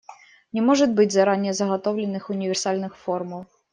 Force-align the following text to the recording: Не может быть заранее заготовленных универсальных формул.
Не 0.51 0.61
может 0.63 0.93
быть 0.95 1.11
заранее 1.13 1.53
заготовленных 1.53 2.31
универсальных 2.31 2.97
формул. 2.97 3.45